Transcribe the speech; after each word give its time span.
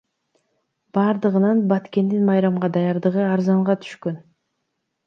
Бардыгынан 0.97 1.61
Баткендин 1.73 2.27
майрамга 2.31 2.73
даярдыгы 2.79 3.25
арзанга 3.37 3.79
түшкөн. 3.87 4.23